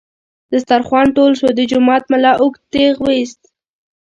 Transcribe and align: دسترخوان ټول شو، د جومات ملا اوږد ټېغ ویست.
دسترخوان 0.51 1.07
ټول 1.17 1.31
شو، 1.39 1.47
د 1.57 1.59
جومات 1.71 2.03
ملا 2.11 2.31
اوږد 2.41 2.61
ټېغ 2.73 2.93
ویست. 3.05 3.41